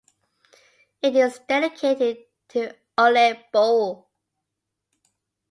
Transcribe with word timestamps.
It 1.03 1.15
is 1.15 1.41
dedicated 1.47 2.17
to 2.47 2.75
Ole 2.97 3.35
Bull. 3.51 4.09